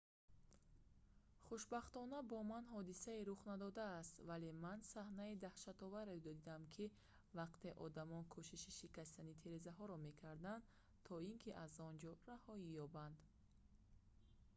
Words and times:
хушбахтона 1.45 2.19
бо 2.29 2.37
ман 2.51 2.65
ҳодисае 2.73 3.21
рух 3.29 3.41
надодааст 3.51 4.15
вале 4.29 4.49
ман 4.63 4.79
саҳнаи 4.93 5.39
даҳшатовареро 5.45 6.25
дидам 6.27 6.61
вақте 7.39 7.69
ки 7.77 7.79
одамон 7.87 8.23
кӯшиши 8.33 8.71
шикастани 8.79 9.39
тирезаҳоро 9.41 9.95
мекарданд 10.07 10.63
то 11.07 11.13
ин 11.29 11.35
ки 11.43 11.51
аз 11.65 11.73
он 11.87 11.93
ҷо 12.01 12.11
раҳоӣ 12.29 12.65
ёбанд 12.85 13.17